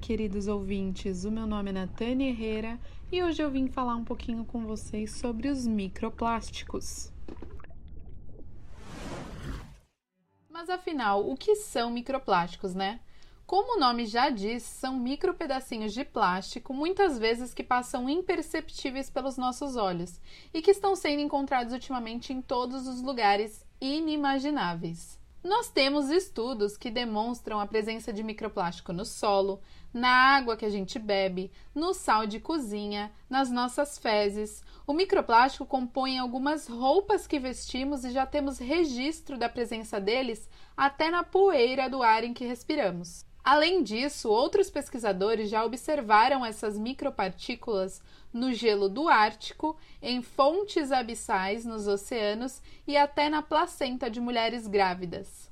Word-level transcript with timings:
queridos 0.00 0.48
ouvintes. 0.48 1.24
O 1.24 1.30
meu 1.30 1.46
nome 1.46 1.68
é 1.68 1.72
Natane 1.74 2.28
Herrera 2.28 2.80
e 3.12 3.22
hoje 3.22 3.42
eu 3.42 3.50
vim 3.50 3.68
falar 3.68 3.96
um 3.96 4.04
pouquinho 4.04 4.42
com 4.42 4.64
vocês 4.64 5.12
sobre 5.12 5.46
os 5.46 5.66
microplásticos. 5.66 7.12
Mas 10.48 10.70
afinal, 10.70 11.28
o 11.28 11.36
que 11.36 11.54
são 11.54 11.90
microplásticos, 11.90 12.74
né? 12.74 13.00
Como 13.46 13.76
o 13.76 13.78
nome 13.78 14.06
já 14.06 14.30
diz, 14.30 14.62
são 14.62 14.98
micro 14.98 15.34
pedacinhos 15.34 15.92
de 15.92 16.02
plástico, 16.02 16.72
muitas 16.72 17.18
vezes 17.18 17.52
que 17.52 17.62
passam 17.62 18.08
imperceptíveis 18.08 19.10
pelos 19.10 19.36
nossos 19.36 19.76
olhos 19.76 20.18
e 20.54 20.62
que 20.62 20.70
estão 20.70 20.96
sendo 20.96 21.20
encontrados 21.20 21.74
ultimamente 21.74 22.32
em 22.32 22.40
todos 22.40 22.86
os 22.86 23.02
lugares 23.02 23.66
inimagináveis. 23.78 25.18
Nós 25.48 25.70
temos 25.70 26.10
estudos 26.10 26.76
que 26.76 26.90
demonstram 26.90 27.58
a 27.58 27.66
presença 27.66 28.12
de 28.12 28.22
microplástico 28.22 28.92
no 28.92 29.06
solo, 29.06 29.62
na 29.94 30.10
água 30.10 30.58
que 30.58 30.66
a 30.66 30.68
gente 30.68 30.98
bebe, 30.98 31.50
no 31.74 31.94
sal 31.94 32.26
de 32.26 32.38
cozinha, 32.38 33.10
nas 33.30 33.50
nossas 33.50 33.96
fezes. 33.96 34.62
O 34.86 34.92
microplástico 34.92 35.64
compõe 35.64 36.18
algumas 36.18 36.68
roupas 36.68 37.26
que 37.26 37.38
vestimos 37.38 38.04
e 38.04 38.10
já 38.10 38.26
temos 38.26 38.58
registro 38.58 39.38
da 39.38 39.48
presença 39.48 39.98
deles 39.98 40.50
até 40.76 41.10
na 41.10 41.24
poeira 41.24 41.88
do 41.88 42.02
ar 42.02 42.24
em 42.24 42.34
que 42.34 42.44
respiramos. 42.44 43.24
Além 43.50 43.82
disso, 43.82 44.28
outros 44.28 44.68
pesquisadores 44.68 45.48
já 45.48 45.64
observaram 45.64 46.44
essas 46.44 46.76
micropartículas 46.76 48.02
no 48.30 48.52
gelo 48.52 48.90
do 48.90 49.08
Ártico, 49.08 49.74
em 50.02 50.20
fontes 50.20 50.92
abissais 50.92 51.64
nos 51.64 51.88
oceanos 51.88 52.60
e 52.86 52.94
até 52.94 53.30
na 53.30 53.40
placenta 53.40 54.10
de 54.10 54.20
mulheres 54.20 54.66
grávidas. 54.66 55.50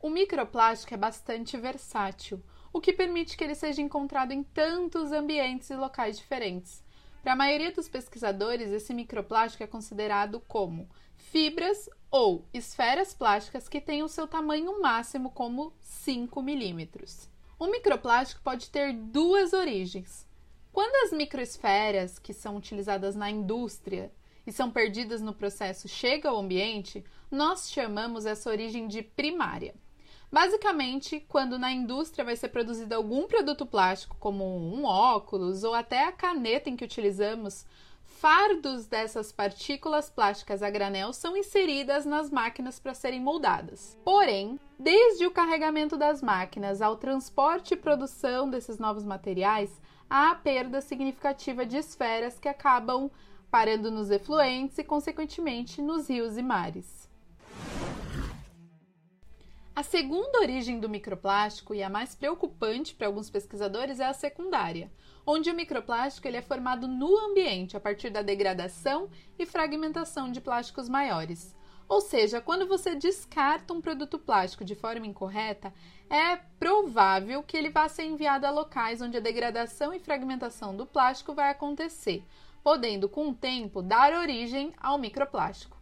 O 0.00 0.08
microplástico 0.08 0.94
é 0.94 0.96
bastante 0.96 1.56
versátil, 1.56 2.40
o 2.72 2.80
que 2.80 2.92
permite 2.92 3.36
que 3.36 3.42
ele 3.42 3.56
seja 3.56 3.82
encontrado 3.82 4.30
em 4.30 4.44
tantos 4.44 5.10
ambientes 5.10 5.70
e 5.70 5.74
locais 5.74 6.16
diferentes. 6.16 6.84
Para 7.22 7.32
a 7.32 7.36
maioria 7.36 7.72
dos 7.72 7.88
pesquisadores, 7.88 8.70
esse 8.70 8.94
microplástico 8.94 9.62
é 9.64 9.66
considerado 9.66 10.40
como 10.46 10.88
fibras 11.16 11.90
ou 12.10 12.46
esferas 12.54 13.12
plásticas 13.12 13.68
que 13.68 13.80
têm 13.80 14.02
o 14.02 14.08
seu 14.08 14.26
tamanho 14.26 14.80
máximo 14.80 15.30
como 15.30 15.72
5 15.80 16.40
milímetros. 16.40 17.28
O 17.58 17.66
microplástico 17.66 18.40
pode 18.42 18.70
ter 18.70 18.92
duas 18.94 19.52
origens. 19.52 20.26
Quando 20.72 21.06
as 21.06 21.12
microesferas, 21.12 22.18
que 22.18 22.32
são 22.32 22.56
utilizadas 22.56 23.16
na 23.16 23.28
indústria 23.28 24.12
e 24.46 24.52
são 24.52 24.70
perdidas 24.70 25.20
no 25.20 25.34
processo, 25.34 25.88
chegam 25.88 26.32
ao 26.32 26.40
ambiente, 26.40 27.04
nós 27.30 27.70
chamamos 27.70 28.24
essa 28.24 28.48
origem 28.48 28.86
de 28.86 29.02
primária. 29.02 29.74
Basicamente, 30.30 31.24
quando 31.26 31.58
na 31.58 31.72
indústria 31.72 32.24
vai 32.24 32.36
ser 32.36 32.48
produzido 32.48 32.94
algum 32.94 33.26
produto 33.26 33.64
plástico, 33.64 34.16
como 34.20 34.44
um 34.44 34.84
óculos 34.84 35.64
ou 35.64 35.74
até 35.74 36.04
a 36.04 36.12
caneta 36.12 36.68
em 36.68 36.76
que 36.76 36.84
utilizamos, 36.84 37.64
fardos 38.04 38.86
dessas 38.86 39.32
partículas 39.32 40.10
plásticas 40.10 40.62
a 40.62 40.68
granel 40.68 41.14
são 41.14 41.34
inseridas 41.34 42.04
nas 42.04 42.30
máquinas 42.30 42.78
para 42.78 42.92
serem 42.92 43.20
moldadas. 43.20 43.96
Porém, 44.04 44.60
desde 44.78 45.26
o 45.26 45.30
carregamento 45.30 45.96
das 45.96 46.20
máquinas 46.20 46.82
ao 46.82 46.96
transporte 46.96 47.72
e 47.72 47.76
produção 47.76 48.50
desses 48.50 48.78
novos 48.78 49.04
materiais, 49.04 49.80
há 50.10 50.32
a 50.32 50.34
perda 50.34 50.82
significativa 50.82 51.64
de 51.64 51.78
esferas 51.78 52.38
que 52.38 52.48
acabam 52.48 53.10
parando 53.50 53.90
nos 53.90 54.10
efluentes 54.10 54.76
e, 54.76 54.84
consequentemente, 54.84 55.80
nos 55.80 56.08
rios 56.08 56.36
e 56.36 56.42
mares. 56.42 57.07
A 59.78 59.82
segunda 59.84 60.40
origem 60.40 60.80
do 60.80 60.88
microplástico 60.88 61.72
e 61.72 61.84
a 61.84 61.88
mais 61.88 62.12
preocupante 62.12 62.92
para 62.92 63.06
alguns 63.06 63.30
pesquisadores 63.30 64.00
é 64.00 64.06
a 64.06 64.12
secundária, 64.12 64.90
onde 65.24 65.52
o 65.52 65.54
microplástico 65.54 66.26
ele 66.26 66.36
é 66.36 66.42
formado 66.42 66.88
no 66.88 67.16
ambiente 67.16 67.76
a 67.76 67.80
partir 67.80 68.10
da 68.10 68.20
degradação 68.20 69.08
e 69.38 69.46
fragmentação 69.46 70.32
de 70.32 70.40
plásticos 70.40 70.88
maiores. 70.88 71.54
Ou 71.88 72.00
seja, 72.00 72.40
quando 72.40 72.66
você 72.66 72.96
descarta 72.96 73.72
um 73.72 73.80
produto 73.80 74.18
plástico 74.18 74.64
de 74.64 74.74
forma 74.74 75.06
incorreta, 75.06 75.72
é 76.10 76.34
provável 76.58 77.44
que 77.44 77.56
ele 77.56 77.70
vá 77.70 77.88
ser 77.88 78.02
enviado 78.02 78.48
a 78.48 78.50
locais 78.50 79.00
onde 79.00 79.16
a 79.16 79.20
degradação 79.20 79.94
e 79.94 80.00
fragmentação 80.00 80.76
do 80.76 80.86
plástico 80.86 81.34
vai 81.34 81.50
acontecer, 81.50 82.24
podendo, 82.64 83.08
com 83.08 83.28
o 83.28 83.34
tempo, 83.34 83.80
dar 83.80 84.12
origem 84.12 84.72
ao 84.76 84.98
microplástico. 84.98 85.77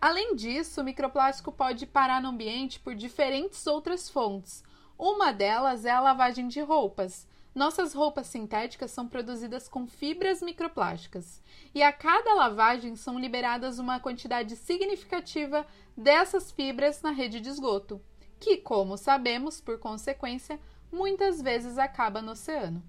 Além 0.00 0.34
disso, 0.34 0.80
o 0.80 0.84
microplástico 0.84 1.52
pode 1.52 1.86
parar 1.86 2.22
no 2.22 2.30
ambiente 2.30 2.80
por 2.80 2.94
diferentes 2.94 3.66
outras 3.66 4.08
fontes. 4.08 4.64
Uma 4.98 5.30
delas 5.30 5.84
é 5.84 5.90
a 5.90 6.00
lavagem 6.00 6.48
de 6.48 6.60
roupas. 6.60 7.28
Nossas 7.54 7.92
roupas 7.92 8.28
sintéticas 8.28 8.92
são 8.92 9.06
produzidas 9.06 9.68
com 9.68 9.86
fibras 9.86 10.40
microplásticas 10.40 11.42
e 11.74 11.82
a 11.82 11.92
cada 11.92 12.32
lavagem 12.32 12.96
são 12.96 13.18
liberadas 13.18 13.78
uma 13.78 14.00
quantidade 14.00 14.56
significativa 14.56 15.66
dessas 15.94 16.50
fibras 16.50 17.02
na 17.02 17.10
rede 17.10 17.40
de 17.40 17.50
esgoto, 17.50 18.00
que, 18.38 18.56
como 18.56 18.96
sabemos, 18.96 19.60
por 19.60 19.78
consequência, 19.78 20.58
muitas 20.90 21.42
vezes 21.42 21.76
acaba 21.76 22.22
no 22.22 22.32
oceano. 22.32 22.82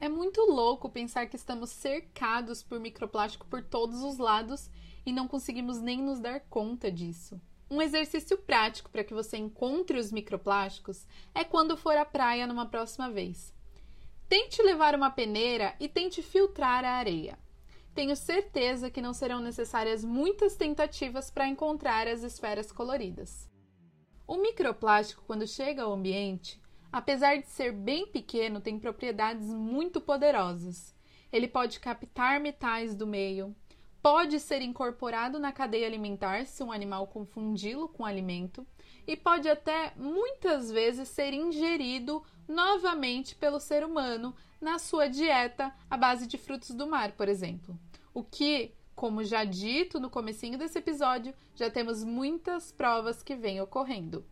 É 0.00 0.08
muito 0.08 0.40
louco 0.42 0.88
pensar 0.88 1.26
que 1.26 1.34
estamos 1.34 1.70
cercados 1.70 2.62
por 2.62 2.78
microplástico 2.78 3.46
por 3.46 3.62
todos 3.62 4.02
os 4.02 4.16
lados 4.16 4.70
e 5.04 5.12
não 5.12 5.26
conseguimos 5.26 5.80
nem 5.80 6.00
nos 6.00 6.20
dar 6.20 6.40
conta 6.48 6.90
disso. 6.90 7.40
Um 7.68 7.82
exercício 7.82 8.38
prático 8.38 8.90
para 8.90 9.02
que 9.02 9.12
você 9.12 9.36
encontre 9.36 9.98
os 9.98 10.12
microplásticos 10.12 11.04
é 11.34 11.42
quando 11.42 11.76
for 11.76 11.96
à 11.96 12.04
praia 12.04 12.46
numa 12.46 12.66
próxima 12.66 13.10
vez. 13.10 13.52
Tente 14.28 14.62
levar 14.62 14.94
uma 14.94 15.10
peneira 15.10 15.74
e 15.80 15.88
tente 15.88 16.22
filtrar 16.22 16.84
a 16.84 16.92
areia. 16.92 17.36
Tenho 17.92 18.14
certeza 18.14 18.90
que 18.90 19.02
não 19.02 19.12
serão 19.12 19.40
necessárias 19.40 20.04
muitas 20.04 20.54
tentativas 20.54 21.28
para 21.28 21.48
encontrar 21.48 22.06
as 22.06 22.22
esferas 22.22 22.70
coloridas. 22.70 23.50
O 24.26 24.36
microplástico, 24.36 25.24
quando 25.26 25.46
chega 25.46 25.82
ao 25.82 25.92
ambiente, 25.92 26.60
apesar 26.92 27.36
de 27.36 27.46
ser 27.46 27.72
bem 27.72 28.06
pequeno, 28.06 28.60
tem 28.60 28.78
propriedades 28.78 29.48
muito 29.48 30.00
poderosas. 30.00 30.94
Ele 31.32 31.46
pode 31.46 31.80
captar 31.80 32.40
metais 32.40 32.94
do 32.94 33.06
meio, 33.06 33.54
pode 34.02 34.40
ser 34.40 34.62
incorporado 34.62 35.38
na 35.38 35.52
cadeia 35.52 35.86
alimentar 35.86 36.46
se 36.46 36.62
um 36.62 36.72
animal 36.72 37.06
confundi-lo 37.06 37.88
com 37.88 38.04
alimento 38.04 38.66
e 39.06 39.16
pode 39.16 39.48
até 39.48 39.92
muitas 39.96 40.70
vezes 40.70 41.08
ser 41.08 41.32
ingerido 41.32 42.22
novamente 42.46 43.34
pelo 43.34 43.58
ser 43.58 43.84
humano 43.84 44.34
na 44.60 44.78
sua 44.78 45.08
dieta 45.08 45.74
à 45.90 45.96
base 45.96 46.26
de 46.26 46.36
frutos 46.36 46.70
do 46.70 46.86
mar, 46.86 47.12
por 47.12 47.28
exemplo. 47.28 47.78
O 48.12 48.22
que, 48.22 48.74
como 48.94 49.24
já 49.24 49.44
dito 49.44 50.00
no 50.00 50.10
comecinho 50.10 50.58
desse 50.58 50.78
episódio, 50.78 51.34
já 51.54 51.70
temos 51.70 52.02
muitas 52.02 52.72
provas 52.72 53.22
que 53.22 53.34
vem 53.34 53.60
ocorrendo. 53.60 54.24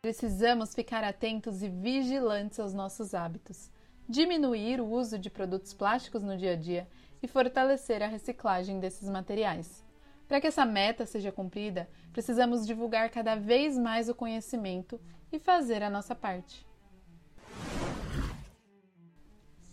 Precisamos 0.00 0.76
ficar 0.76 1.02
atentos 1.02 1.60
e 1.60 1.68
vigilantes 1.68 2.60
aos 2.60 2.72
nossos 2.72 3.14
hábitos, 3.14 3.68
diminuir 4.08 4.80
o 4.80 4.88
uso 4.88 5.18
de 5.18 5.28
produtos 5.28 5.74
plásticos 5.74 6.22
no 6.22 6.36
dia 6.36 6.52
a 6.52 6.56
dia 6.56 6.88
e 7.20 7.26
fortalecer 7.26 8.00
a 8.00 8.06
reciclagem 8.06 8.78
desses 8.78 9.08
materiais. 9.08 9.84
Para 10.28 10.40
que 10.40 10.46
essa 10.46 10.64
meta 10.64 11.04
seja 11.04 11.32
cumprida, 11.32 11.90
precisamos 12.12 12.64
divulgar 12.64 13.10
cada 13.10 13.34
vez 13.34 13.76
mais 13.76 14.08
o 14.08 14.14
conhecimento 14.14 15.00
e 15.32 15.38
fazer 15.40 15.82
a 15.82 15.90
nossa 15.90 16.14
parte. 16.14 16.64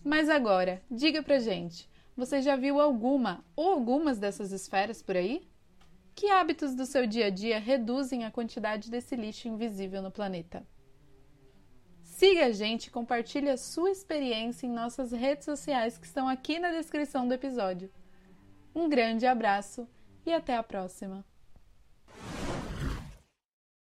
Mas 0.04 0.28
agora, 0.28 0.82
diga 0.90 1.22
pra 1.22 1.38
gente, 1.38 1.88
você 2.18 2.42
já 2.42 2.56
viu 2.56 2.82
alguma 2.82 3.46
ou 3.56 3.70
algumas 3.70 4.18
dessas 4.18 4.52
esferas 4.52 5.04
por 5.04 5.16
aí? 5.16 5.48
Que 6.16 6.30
hábitos 6.30 6.74
do 6.74 6.86
seu 6.86 7.06
dia 7.06 7.26
a 7.26 7.30
dia 7.30 7.60
reduzem 7.60 8.24
a 8.24 8.32
quantidade 8.32 8.90
desse 8.90 9.18
lixo 9.18 9.50
invisível 9.50 10.02
no 10.02 10.10
planeta? 10.10 10.66
Siga 12.02 12.46
a 12.46 12.52
gente 12.54 12.86
e 12.86 12.92
compartilhe 12.92 13.50
a 13.50 13.58
sua 13.58 13.92
experiência 13.92 14.66
em 14.66 14.72
nossas 14.72 15.12
redes 15.12 15.44
sociais 15.44 15.98
que 15.98 16.06
estão 16.06 16.30
aqui 16.30 16.58
na 16.58 16.72
descrição 16.72 17.28
do 17.28 17.34
episódio. 17.34 17.92
Um 18.74 18.88
grande 18.88 19.28
abraço 19.28 19.86
e 20.26 20.32
até 20.32 20.56
a 20.56 20.64
próxima! 20.64 21.26